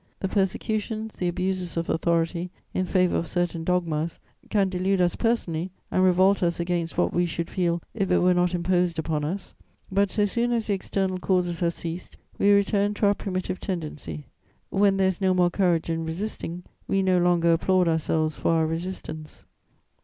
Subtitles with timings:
[0.19, 4.17] The persecutions, the abuses of authority in favour of certain dogmas
[4.49, 8.33] can delude us personally and revolt us against what we should feel if it were
[8.33, 9.53] not imposed upon us;
[9.91, 14.25] but, so soon as the external causes have ceased, we return to our primitive tendency:
[14.71, 18.65] when there is no more courage in resisting, we no longer applaud ourselves for our
[18.65, 19.45] resistance.